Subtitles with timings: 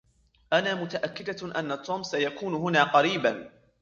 [0.53, 3.49] أنا متأكدة أن توم سيكون هنا قريباً.